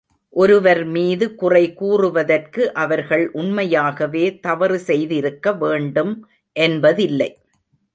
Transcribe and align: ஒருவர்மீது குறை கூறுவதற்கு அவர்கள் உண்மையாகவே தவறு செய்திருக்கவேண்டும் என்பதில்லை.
ஒருவர்மீது 0.33 1.25
குறை 1.35 1.73
கூறுவதற்கு 1.73 2.73
அவர்கள் 2.75 3.25
உண்மையாகவே 3.33 4.25
தவறு 4.39 4.79
செய்திருக்கவேண்டும் 4.87 6.13
என்பதில்லை. 6.55 7.31